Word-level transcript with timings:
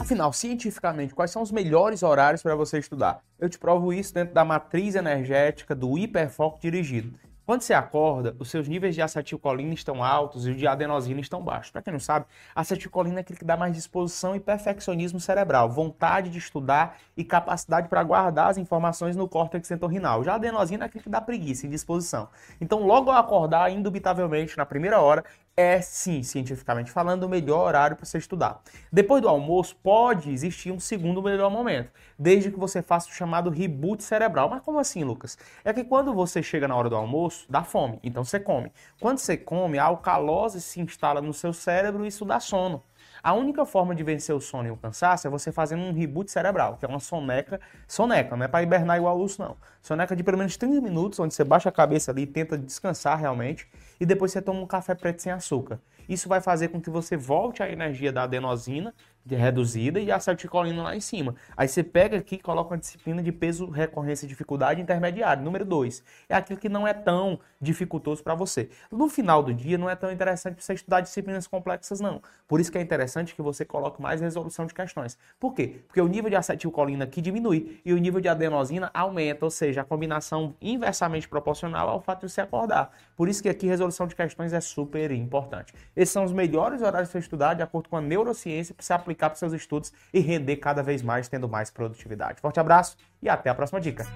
Afinal, 0.00 0.32
cientificamente, 0.32 1.14
quais 1.14 1.30
são 1.30 1.42
os 1.42 1.52
melhores 1.52 2.02
horários 2.02 2.42
para 2.42 2.54
você 2.54 2.78
estudar? 2.78 3.20
Eu 3.38 3.50
te 3.50 3.58
provo 3.58 3.92
isso 3.92 4.14
dentro 4.14 4.32
da 4.32 4.42
matriz 4.42 4.94
energética 4.94 5.74
do 5.74 5.98
hiperfoco 5.98 6.58
dirigido. 6.58 7.12
Quando 7.44 7.60
você 7.62 7.74
acorda, 7.74 8.34
os 8.38 8.48
seus 8.48 8.66
níveis 8.66 8.94
de 8.94 9.02
acetilcolina 9.02 9.74
estão 9.74 10.02
altos 10.02 10.46
e 10.46 10.50
os 10.50 10.56
de 10.56 10.66
adenosina 10.66 11.20
estão 11.20 11.42
baixos. 11.42 11.70
Para 11.70 11.82
quem 11.82 11.92
não 11.92 12.00
sabe, 12.00 12.24
acetilcolina 12.54 13.18
é 13.18 13.20
aquele 13.20 13.38
que 13.38 13.44
dá 13.44 13.56
mais 13.56 13.74
disposição 13.74 14.34
e 14.34 14.40
perfeccionismo 14.40 15.20
cerebral, 15.20 15.68
vontade 15.68 16.30
de 16.30 16.38
estudar 16.38 16.96
e 17.14 17.22
capacidade 17.22 17.88
para 17.88 18.02
guardar 18.02 18.50
as 18.50 18.56
informações 18.56 19.16
no 19.16 19.28
córtex 19.28 19.70
entorrinal. 19.70 20.24
Já 20.24 20.32
a 20.32 20.36
adenosina 20.36 20.84
é 20.84 20.86
aquele 20.86 21.04
que 21.04 21.10
dá 21.10 21.20
preguiça 21.20 21.66
e 21.66 21.68
disposição. 21.68 22.28
Então, 22.58 22.86
logo 22.86 23.10
ao 23.10 23.18
acordar, 23.18 23.70
indubitavelmente, 23.70 24.56
na 24.56 24.64
primeira 24.64 25.00
hora, 25.00 25.24
é 25.56 25.80
sim, 25.80 26.22
cientificamente 26.22 26.90
falando, 26.90 27.24
o 27.24 27.28
melhor 27.28 27.66
horário 27.66 27.96
para 27.96 28.06
você 28.06 28.18
estudar. 28.18 28.62
Depois 28.92 29.20
do 29.20 29.28
almoço, 29.28 29.76
pode 29.82 30.30
existir 30.30 30.70
um 30.70 30.80
segundo 30.80 31.22
melhor 31.22 31.50
momento, 31.50 31.90
desde 32.18 32.50
que 32.50 32.58
você 32.58 32.80
faça 32.82 33.08
o 33.08 33.12
chamado 33.12 33.50
reboot 33.50 34.02
cerebral. 34.02 34.48
Mas 34.48 34.62
como 34.62 34.78
assim, 34.78 35.04
Lucas? 35.04 35.36
É 35.64 35.72
que 35.72 35.84
quando 35.84 36.14
você 36.14 36.42
chega 36.42 36.66
na 36.66 36.74
hora 36.74 36.88
do 36.88 36.96
almoço, 36.96 37.46
dá 37.48 37.62
fome, 37.62 37.98
então 38.02 38.24
você 38.24 38.40
come. 38.40 38.72
Quando 38.98 39.18
você 39.18 39.36
come, 39.36 39.78
a 39.78 39.84
alcalose 39.84 40.60
se 40.60 40.80
instala 40.80 41.20
no 41.20 41.34
seu 41.34 41.52
cérebro 41.52 42.04
e 42.04 42.08
isso 42.08 42.24
dá 42.24 42.40
sono. 42.40 42.82
A 43.22 43.34
única 43.34 43.66
forma 43.66 43.94
de 43.94 44.02
vencer 44.02 44.34
o 44.34 44.40
sono 44.40 44.68
e 44.68 44.70
o 44.70 44.76
cansaço 44.76 45.26
é 45.26 45.30
você 45.30 45.52
fazendo 45.52 45.82
um 45.82 45.92
reboot 45.92 46.30
cerebral, 46.30 46.76
que 46.76 46.84
é 46.86 46.88
uma 46.88 47.00
soneca, 47.00 47.60
soneca, 47.86 48.34
não 48.34 48.44
é 48.44 48.48
para 48.48 48.62
hibernar 48.62 48.96
igual 48.96 49.18
urso, 49.18 49.42
não. 49.42 49.56
Soneca 49.82 50.16
de 50.16 50.22
pelo 50.22 50.38
menos 50.38 50.56
30 50.56 50.80
minutos, 50.80 51.20
onde 51.20 51.34
você 51.34 51.44
baixa 51.44 51.68
a 51.68 51.72
cabeça 51.72 52.10
ali 52.10 52.22
e 52.22 52.26
tenta 52.26 52.56
descansar 52.56 53.18
realmente, 53.18 53.68
e 54.00 54.06
depois 54.06 54.32
você 54.32 54.40
toma 54.40 54.60
um 54.60 54.66
café 54.66 54.94
preto 54.94 55.20
sem 55.20 55.32
açúcar. 55.32 55.78
Isso 56.08 56.28
vai 56.28 56.40
fazer 56.40 56.68
com 56.68 56.80
que 56.80 56.90
você 56.90 57.16
volte 57.16 57.62
à 57.62 57.70
energia 57.70 58.10
da 58.12 58.22
adenosina 58.22 58.94
reduzida 59.28 60.00
e 60.00 60.10
a 60.10 60.16
acetilcolina 60.16 60.82
lá 60.82 60.96
em 60.96 61.00
cima. 61.00 61.34
Aí 61.56 61.68
você 61.68 61.82
pega 61.82 62.18
aqui 62.18 62.36
e 62.36 62.38
coloca 62.38 62.70
uma 62.70 62.78
disciplina 62.78 63.22
de 63.22 63.30
peso, 63.30 63.68
recorrência, 63.70 64.26
dificuldade 64.26 64.80
intermediária. 64.80 65.42
Número 65.42 65.64
2. 65.64 66.02
É 66.28 66.34
aquilo 66.34 66.58
que 66.58 66.68
não 66.68 66.86
é 66.86 66.94
tão 66.94 67.38
dificultoso 67.60 68.22
para 68.22 68.34
você. 68.34 68.70
No 68.90 69.08
final 69.08 69.42
do 69.42 69.52
dia, 69.52 69.76
não 69.76 69.88
é 69.88 69.94
tão 69.94 70.10
interessante 70.10 70.62
você 70.62 70.74
estudar 70.74 71.00
disciplinas 71.00 71.46
complexas, 71.46 72.00
não. 72.00 72.22
Por 72.48 72.60
isso 72.60 72.72
que 72.72 72.78
é 72.78 72.80
interessante 72.80 73.34
que 73.34 73.42
você 73.42 73.64
coloque 73.64 74.00
mais 74.00 74.20
resolução 74.20 74.66
de 74.66 74.74
questões. 74.74 75.18
Por 75.38 75.54
quê? 75.54 75.82
Porque 75.86 76.00
o 76.00 76.08
nível 76.08 76.30
de 76.30 76.36
acetilcolina 76.36 77.04
aqui 77.04 77.20
diminui 77.20 77.80
e 77.84 77.92
o 77.92 77.98
nível 77.98 78.20
de 78.20 78.28
adenosina 78.28 78.90
aumenta, 78.94 79.44
ou 79.44 79.50
seja, 79.50 79.82
a 79.82 79.84
combinação 79.84 80.54
inversamente 80.60 81.28
proporcional 81.28 81.88
ao 81.88 82.00
fato 82.00 82.26
de 82.26 82.32
você 82.32 82.40
acordar. 82.40 82.90
Por 83.16 83.28
isso 83.28 83.42
que 83.42 83.48
aqui 83.48 83.66
resolução 83.66 84.06
de 84.06 84.14
questões 84.14 84.52
é 84.52 84.60
super 84.60 85.10
importante. 85.10 85.74
Esses 85.94 86.12
são 86.12 86.24
os 86.24 86.32
melhores 86.32 86.82
horários 86.82 87.10
para 87.10 87.20
estudar, 87.20 87.54
de 87.54 87.62
acordo 87.62 87.88
com 87.88 87.96
a 87.96 88.00
neurociência, 88.00 88.74
para 88.74 88.84
você 88.84 88.92
aplicar 88.92 89.09
aplicar 89.10 89.28
para 89.28 89.38
seus 89.38 89.52
estudos 89.52 89.92
e 90.12 90.20
render 90.20 90.56
cada 90.56 90.82
vez 90.82 91.02
mais, 91.02 91.28
tendo 91.28 91.48
mais 91.48 91.70
produtividade. 91.70 92.40
Forte 92.40 92.60
abraço 92.60 92.96
e 93.22 93.28
até 93.28 93.50
a 93.50 93.54
próxima 93.54 93.80
dica. 93.80 94.06